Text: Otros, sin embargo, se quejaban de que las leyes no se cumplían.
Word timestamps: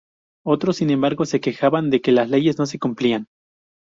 Otros, 0.43 0.77
sin 0.77 0.89
embargo, 0.89 1.25
se 1.27 1.39
quejaban 1.39 1.91
de 1.91 2.01
que 2.01 2.11
las 2.11 2.27
leyes 2.27 2.57
no 2.57 2.65
se 2.65 2.79
cumplían. 2.79 3.27